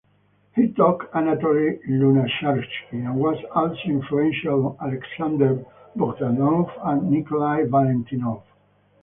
[0.55, 5.63] He taught Anatoly Lunacharsky and was also influential on Alexander
[5.95, 8.41] Bogdanov and Nikolai Valentinov.